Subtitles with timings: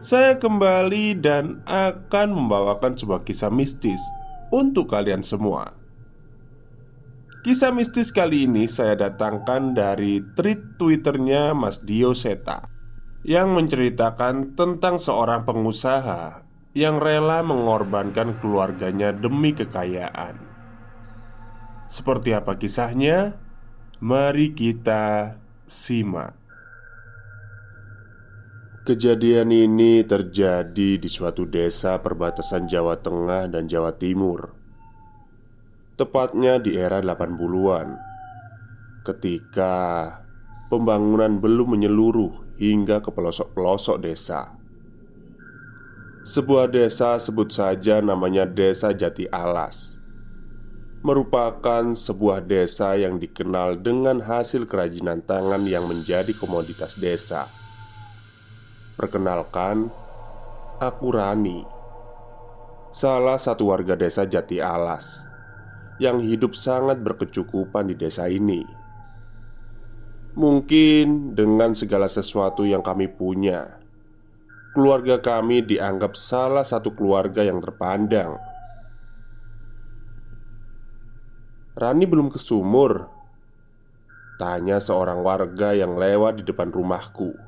[0.00, 4.00] saya kembali dan akan membawakan sebuah kisah mistis
[4.52, 5.72] untuk kalian semua.
[7.46, 12.66] Kisah mistis kali ini saya datangkan dari tweet Twitternya Mas Dio Seta
[13.22, 16.42] yang menceritakan tentang seorang pengusaha
[16.74, 20.36] yang rela mengorbankan keluarganya demi kekayaan.
[21.86, 23.38] Seperti apa kisahnya?
[24.02, 26.45] Mari kita simak.
[28.86, 34.54] Kejadian ini terjadi di suatu desa perbatasan Jawa Tengah dan Jawa Timur.
[35.98, 37.98] Tepatnya di era 80-an
[39.02, 39.74] Ketika
[40.70, 44.54] pembangunan belum menyeluruh hingga ke pelosok-pelosok desa.
[46.22, 49.98] Sebuah desa sebut saja namanya Desa Jati Alas.
[51.02, 57.65] Merupakan sebuah desa yang dikenal dengan hasil kerajinan tangan yang menjadi komoditas desa
[58.96, 59.92] Perkenalkan,
[60.80, 61.60] aku Rani
[62.96, 65.28] Salah satu warga desa Jati Alas
[66.00, 68.64] Yang hidup sangat berkecukupan di desa ini.
[70.32, 73.76] Mungkin dengan segala sesuatu yang kami punya
[74.72, 78.40] Keluarga kami dianggap salah satu keluarga yang terpandang.
[81.76, 83.12] Rani belum ke sumur
[84.40, 87.45] Tanya seorang warga yang lewat di depan rumahku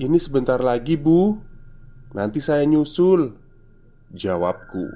[0.00, 1.36] ini sebentar lagi, Bu.
[2.16, 3.36] Nanti saya nyusul.
[4.12, 4.88] Jawabku.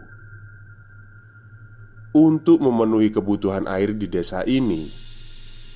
[2.17, 4.89] Untuk memenuhi kebutuhan air di desa ini,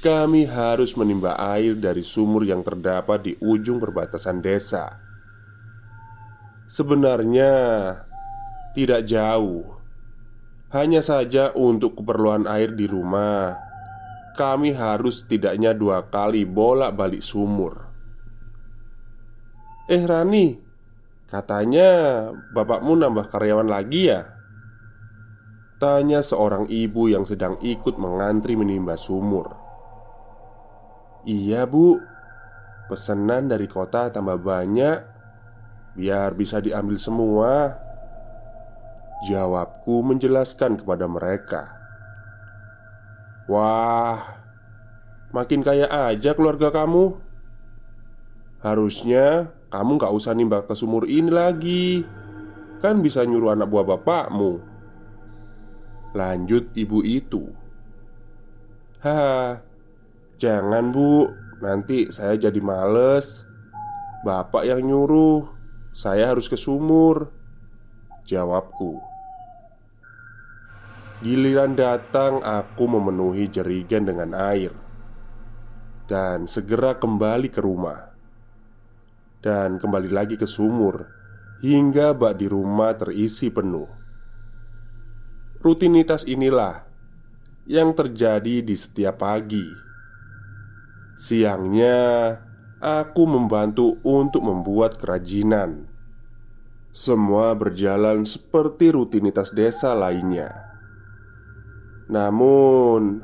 [0.01, 4.97] kami harus menimba air dari sumur yang terdapat di ujung perbatasan desa.
[6.65, 7.53] Sebenarnya
[8.73, 9.81] tidak jauh,
[10.73, 13.59] hanya saja untuk keperluan air di rumah,
[14.39, 17.90] kami harus setidaknya dua kali bolak-balik sumur.
[19.91, 20.55] Eh Rani
[21.27, 21.91] Katanya
[22.55, 24.27] bapakmu nambah karyawan lagi ya?
[25.79, 29.55] Tanya seorang ibu yang sedang ikut mengantri menimba sumur.
[31.23, 32.03] Iya bu.
[32.91, 34.99] Pesanan dari kota tambah banyak.
[35.95, 37.79] Biar bisa diambil semua.
[39.31, 41.79] Jawabku menjelaskan kepada mereka.
[43.47, 44.41] Wah
[45.31, 47.15] Makin kaya aja keluarga kamu.
[48.67, 52.03] Harusnya kamu gak usah nimba ke sumur ini lagi.
[52.83, 54.59] Kan bisa nyuruh anak buah bapakmu.
[56.11, 57.55] Lanjut ibu itu.
[58.99, 59.63] Haha
[60.43, 61.31] Jangan bu.
[61.63, 63.47] Nanti saya jadi males.
[64.27, 65.47] Bapak yang nyuruh.
[65.95, 67.31] Saya harus ke sumur.
[68.27, 68.99] Jawabku.
[71.23, 74.75] Giliran datang aku memenuhi jerigen dengan air.
[76.11, 78.10] Dan segera kembali ke rumah
[79.41, 81.09] dan kembali lagi ke sumur
[81.65, 83.89] hingga bak di rumah terisi penuh.
[85.61, 86.89] Rutinitas inilah
[87.69, 89.69] yang terjadi di setiap pagi.
[91.21, 92.33] Siangnya,
[92.81, 95.85] aku membantu untuk membuat kerajinan.
[96.91, 100.49] Semua berjalan seperti rutinitas desa lainnya.
[102.09, 103.23] Namun,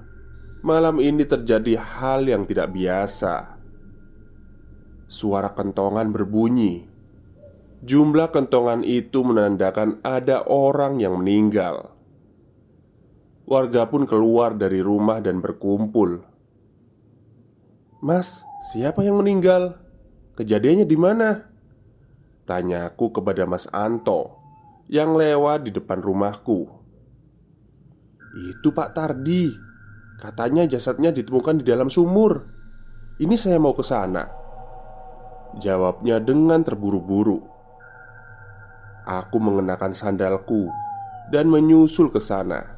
[0.61, 3.56] malam ini terjadi hal yang tidak biasa.
[5.07, 6.83] Suara kentongan berbunyi.
[7.87, 11.95] Jumlah kentongan itu menandakan ada orang yang meninggal.
[13.47, 16.27] Warga pun keluar dari rumah dan berkumpul.
[18.03, 18.43] "Mas,
[18.75, 19.79] siapa yang meninggal?
[20.35, 21.47] Kejadiannya di mana?"
[22.43, 24.43] Tanyaku kepada Mas Anto
[24.91, 26.67] yang lewat di depan rumahku.
[28.51, 29.55] "Itu Pak Tardi.
[30.19, 32.51] Katanya jasadnya ditemukan di dalam sumur.
[33.23, 34.36] Ini saya mau ke sana."
[35.57, 37.41] Jawabnya dengan terburu-buru.
[39.09, 40.69] Aku mengenakan sandalku
[41.33, 42.77] dan menyusul ke sana.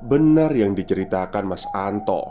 [0.00, 2.24] Benar yang diceritakan Mas Anto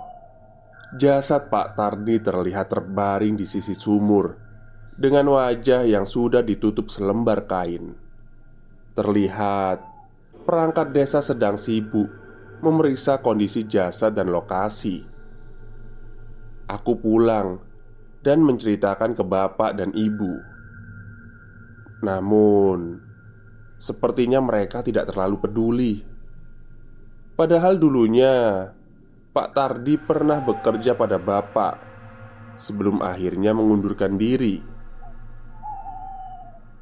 [0.98, 4.42] Jasad Pak Tardi terlihat terbaring di sisi sumur
[4.98, 7.94] Dengan wajah yang sudah ditutup selembar kain
[8.98, 9.86] Terlihat
[10.50, 12.10] perangkat desa sedang sibuk
[12.66, 15.06] Memeriksa kondisi jasad dan lokasi
[16.66, 17.69] Aku pulang
[18.22, 20.40] dan menceritakan ke bapak dan ibu.
[22.04, 23.10] Namun
[23.80, 25.94] Sepertinya mereka tidak terlalu peduli.
[27.40, 28.68] Padahal dulunya
[29.32, 31.88] Pak Tardi pernah bekerja pada bapak
[32.60, 34.60] Sebelum akhirnya mengundurkan diri.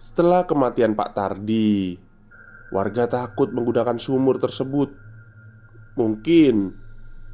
[0.02, 1.94] Setelah kematian Pak Tardi
[2.74, 4.90] Warga takut menggunakan sumur tersebut.
[6.02, 6.74] Mungkin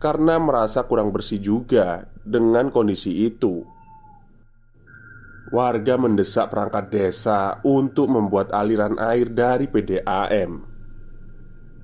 [0.04, 3.73] karena merasa kurang bersih juga dengan kondisi itu
[5.54, 10.66] Warga mendesak perangkat desa untuk membuat aliran air dari PDAM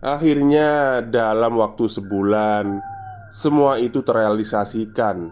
[0.02, 2.82] Akhirnya, dalam waktu sebulan,
[3.30, 5.30] semua itu terrealisasikan,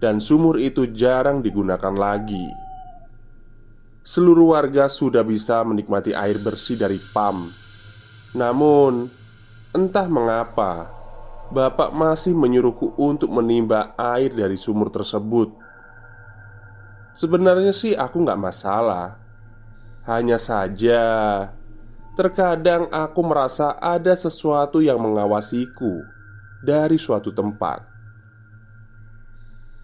[0.00, 2.48] dan sumur itu jarang digunakan lagi.
[4.06, 7.50] Seluruh warga sudah bisa menikmati air bersih dari PAM.
[8.38, 9.10] Namun,
[9.74, 10.96] entah mengapa
[11.46, 15.65] Bapak masih menyuruhku untuk menimba air dari sumur tersebut.
[17.16, 19.16] Sebenarnya sih aku nggak masalah,
[20.04, 21.02] hanya saja
[22.16, 26.00] Terkadang aku merasa ada sesuatu yang mengawasiku
[26.64, 27.84] dari suatu tempat.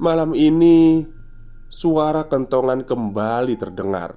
[0.01, 1.05] Malam ini,
[1.69, 4.17] suara kentongan kembali terdengar.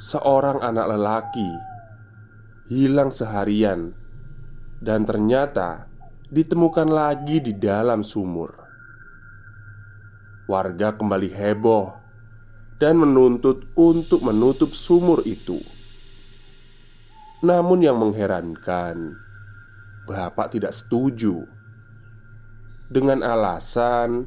[0.00, 1.50] Seorang anak lelaki
[2.72, 3.92] hilang seharian
[4.80, 5.92] dan ternyata
[6.32, 8.59] ditemukan lagi di dalam sumur.
[10.50, 11.94] Warga kembali heboh
[12.82, 15.62] dan menuntut untuk menutup sumur itu.
[17.38, 19.14] Namun yang mengherankan,
[20.10, 21.46] Bapak tidak setuju
[22.90, 24.26] dengan alasan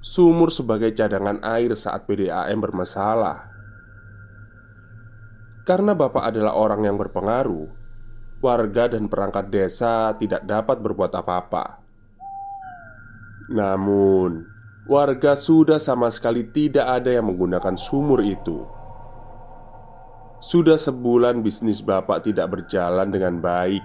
[0.00, 3.52] sumur sebagai cadangan air saat PDAM bermasalah.
[5.68, 7.68] Karena Bapak adalah orang yang berpengaruh,
[8.40, 11.84] warga dan perangkat desa tidak dapat berbuat apa-apa.
[13.52, 14.57] Namun,
[14.88, 18.64] warga sudah sama sekali tidak ada yang menggunakan sumur itu.
[20.40, 23.84] Sudah sebulan bisnis bapak tidak berjalan dengan baik.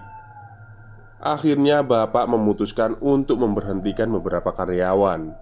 [1.24, 5.34] Akhirnya, bapak memutuskan untuk memberhentikan beberapa karyawan.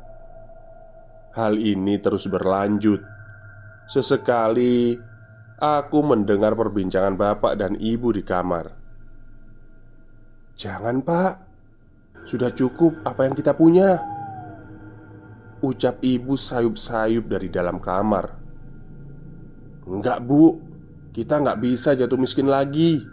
[1.36, 3.02] Hal ini terus berlanjut.
[3.90, 4.94] Sesekali
[5.58, 8.72] aku mendengar perbincangan bapak dan ibu di kamar.
[10.56, 11.34] "Jangan, Pak.
[12.30, 14.21] Sudah cukup apa yang kita punya."
[15.62, 18.34] Ucap ibu sayup-sayup dari dalam kamar.
[19.86, 20.58] "Enggak, Bu.
[21.12, 23.04] Kita nggak bisa jatuh miskin lagi.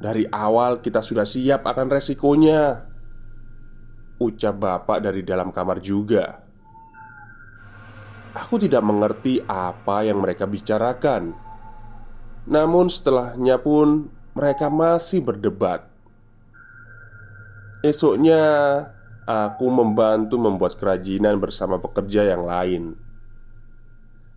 [0.00, 2.88] Dari awal kita sudah siap akan resikonya.
[4.20, 6.44] Ucap bapak dari dalam kamar juga.
[8.30, 11.34] Aku tidak mengerti apa yang mereka bicarakan.
[12.46, 15.88] Namun setelahnya pun mereka masih berdebat.
[17.80, 18.42] Esoknya
[19.28, 22.96] aku membantu membuat kerajinan bersama pekerja yang lain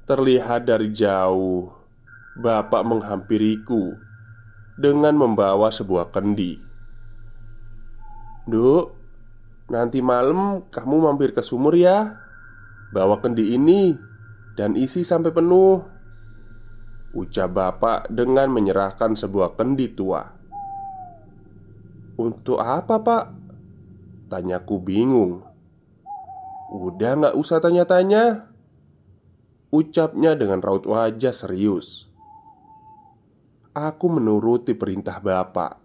[0.04, 1.72] Terlihat dari jauh
[2.34, 3.94] Bapak menghampiriku
[4.74, 6.58] dengan membawa sebuah kendi.
[8.50, 8.90] "Duk,
[9.70, 12.18] nanti malam kamu mampir ke sumur ya.
[12.90, 13.94] Bawa kendi ini
[14.58, 15.86] dan isi sampai penuh."
[17.14, 20.26] Ucap bapak dengan menyerahkan sebuah kendi tua.
[22.18, 23.43] "Untuk apa, Pak?"
[24.34, 25.46] Tanyaku bingung.
[26.74, 28.50] "Udah nggak usah tanya-tanya."
[29.70, 32.10] Ucapnya dengan raut wajah serius.
[33.78, 35.82] Aku menuruti perintah Bapak.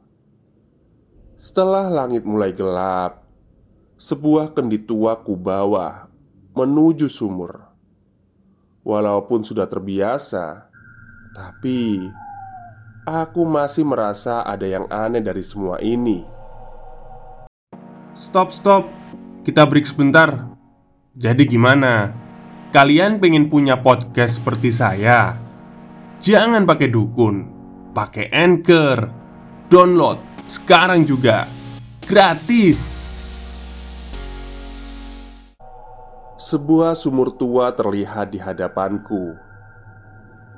[1.36, 3.24] Setelah langit mulai gelap,
[4.00, 6.08] sebuah kendi tua bawa
[6.56, 7.68] menuju sumur.
[8.84, 10.68] Walaupun sudah terbiasa,
[11.32, 12.08] tapi
[13.08, 16.37] aku masih merasa ada yang aneh dari semua ini.
[18.16, 18.88] Stop, stop.
[19.44, 20.48] Kita break sebentar.
[21.18, 22.12] Jadi gimana?
[22.68, 25.40] Kalian pengen punya podcast seperti saya?
[26.20, 27.36] Jangan pakai dukun,
[27.96, 29.08] pakai Anchor.
[29.68, 31.48] Download sekarang juga.
[32.04, 33.04] Gratis.
[36.40, 39.36] Sebuah sumur tua terlihat di hadapanku.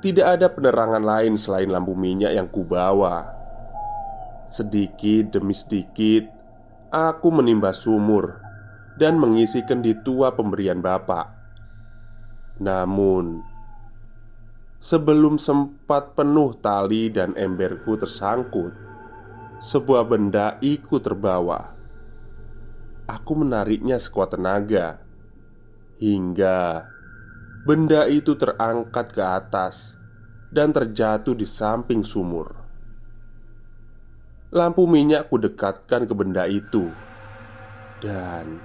[0.01, 3.27] Tidak ada penerangan lain selain lampu minyak yang kubawa.
[4.49, 6.40] Sedikit demi sedikit,
[6.91, 8.43] aku menimba sumur
[8.99, 11.31] dan mengisi kendi tua pemberian bapak.
[12.59, 13.39] Namun,
[14.77, 18.75] sebelum sempat penuh tali dan emberku tersangkut,
[19.63, 21.73] sebuah benda ikut terbawa.
[23.07, 25.03] Aku menariknya sekuat tenaga
[25.97, 26.85] hingga
[27.63, 29.95] benda itu terangkat ke atas
[30.51, 32.60] dan terjatuh di samping sumur.
[34.51, 36.91] Lampu minyak kudekatkan ke benda itu,
[38.03, 38.59] dan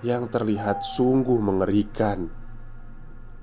[0.00, 2.32] yang terlihat sungguh mengerikan.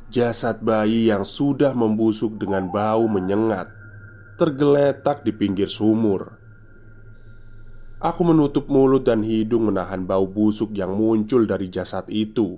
[0.09, 3.69] Jasad bayi yang sudah membusuk dengan bau menyengat
[4.41, 6.41] tergeletak di pinggir sumur.
[8.01, 12.57] Aku menutup mulut dan hidung menahan bau busuk yang muncul dari jasad itu.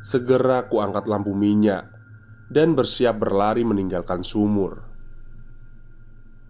[0.00, 1.84] Segera ku angkat lampu minyak
[2.48, 4.87] dan bersiap berlari meninggalkan sumur.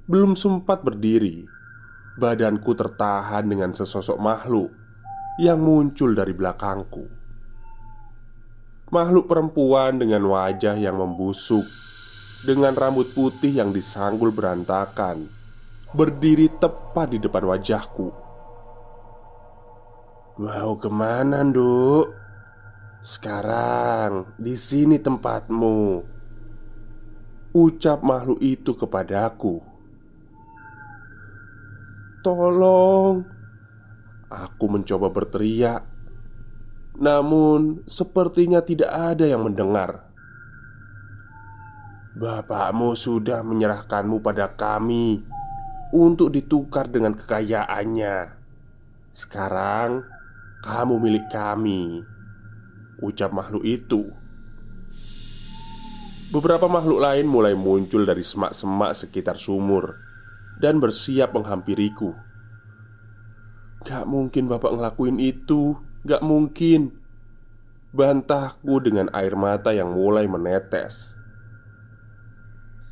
[0.09, 1.45] Belum sempat berdiri,
[2.17, 4.73] badanku tertahan dengan sesosok makhluk
[5.37, 7.05] yang muncul dari belakangku.
[8.89, 11.69] Makhluk perempuan dengan wajah yang membusuk,
[12.41, 15.29] dengan rambut putih yang disanggul berantakan,
[15.93, 18.09] berdiri tepat di depan wajahku.
[20.41, 22.17] "Mau ke mana, Nduk?"
[23.05, 26.01] "Sekarang di sini tempatmu,"
[27.53, 29.68] ucap makhluk itu kepadaku.
[32.23, 33.25] "Tolong!"
[34.29, 35.89] Aku mencoba berteriak,
[37.01, 40.05] namun sepertinya tidak ada yang mendengar.
[42.19, 45.23] Bapakmu sudah menyerahkanmu pada kami
[45.95, 48.37] untuk ditukar dengan kekayaannya.
[49.15, 50.03] Sekarang
[50.61, 52.03] kamu milik kami,
[53.01, 54.11] ucap makhluk itu.
[56.29, 60.08] Beberapa makhluk lain mulai muncul dari semak-semak sekitar sumur
[60.59, 62.15] dan bersiap menghampiriku.
[63.87, 65.79] Gak mungkin bapak ngelakuin itu.
[66.03, 66.99] Gak mungkin.
[67.95, 71.17] Bantahku dengan air mata yang mulai menetes.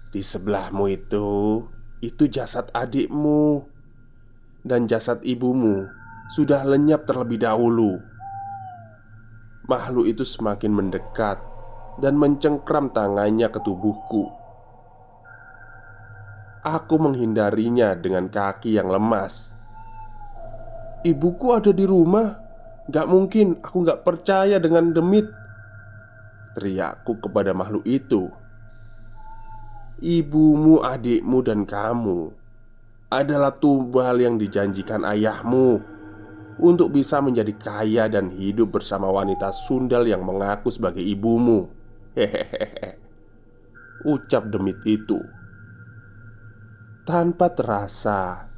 [0.09, 1.61] Di sebelahmu itu
[2.01, 3.67] Itu jasad adikmu.
[4.63, 5.85] Dan jasad ibumu
[6.33, 7.99] Sudah lenyap terlebih dahulu.
[9.67, 11.43] Makhluk itu semakin mendekat
[11.99, 14.46] Dan mencengkram tangannya ke tubuhku
[16.67, 19.55] Aku menghindarinya dengan kaki yang lemas.
[21.07, 22.43] Ibuku ada di rumah.
[22.91, 25.31] Gak mungkin aku gak percaya dengan demit.
[26.59, 28.27] Teriakku kepada makhluk itu.
[30.03, 32.35] Ibumu, adikmu, dan kamu
[33.09, 35.81] Adalah tumbal yang dijanjikan ayahmu
[36.61, 41.71] Untuk bisa menjadi kaya dan hidup bersama wanita sundal yang mengaku sebagai ibumu.
[42.19, 42.99] Hehehe.
[44.03, 45.36] Ucap demit itu
[47.07, 48.51] Tanpa terasa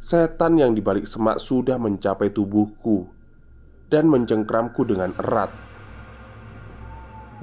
[0.00, 3.12] Setan yang dibalik semak sudah mencapai tubuhku
[3.92, 5.52] dan mencengkramku dengan erat.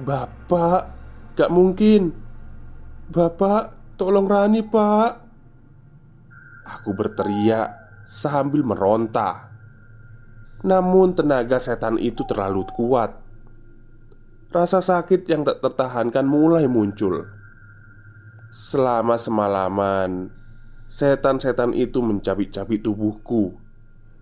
[0.02, 0.80] "Bapak,
[1.38, 2.10] gak mungkin!
[3.06, 5.10] Bapak, tolong Rani, Pak!"
[6.74, 9.46] Aku berteriak sambil meronta.
[10.66, 13.14] Namun, tenaga setan itu terlalu kuat.
[14.50, 17.41] Rasa sakit yang tak tertahankan mulai muncul.
[18.52, 20.28] Selama semalaman,
[20.92, 23.56] Setan-setan itu mencabik-cabik tubuhku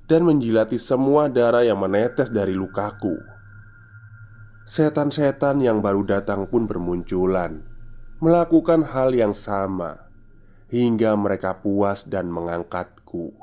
[0.07, 3.19] dan menjilati semua darah yang menetes dari lukaku.
[4.71, 7.67] Setan-setan yang baru datang pun bermunculan,
[8.23, 10.07] melakukan hal yang sama
[10.71, 13.35] hingga mereka puas dan mengangkatku.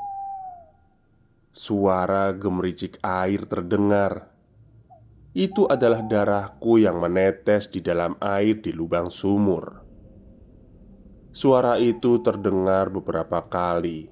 [1.51, 4.31] Suara gemericik air terdengar.
[5.35, 9.86] Itu adalah darahku yang menetes di dalam air di lubang sumur.
[11.37, 14.09] Suara itu terdengar beberapa kali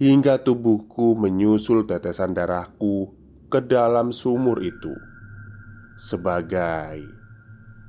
[0.00, 3.12] hingga tubuhku menyusul tetesan darahku
[3.52, 4.88] ke dalam sumur itu
[6.00, 7.04] sebagai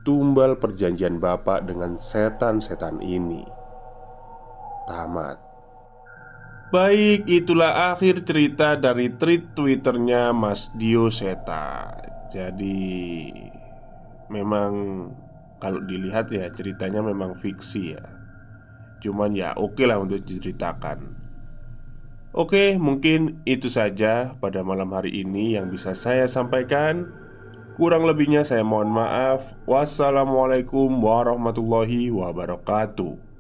[0.04, 3.48] tumbal perjanjian Bapak dengan setan-setan ini.
[4.84, 5.40] Tamat.
[6.76, 11.88] Baik, itulah akhir cerita dari tweet Twitternya Mas Dio Seta.
[12.28, 13.32] Jadi,
[14.28, 14.72] memang
[15.64, 18.21] kalau dilihat ya ceritanya memang fiksi ya
[19.02, 21.22] Cuman ya oke lah untuk diceritakan
[22.32, 27.12] Oke, mungkin itu saja pada malam hari ini yang bisa saya sampaikan.
[27.76, 29.52] Kurang lebihnya saya mohon maaf.
[29.68, 33.31] Wassalamualaikum warahmatullahi wabarakatuh.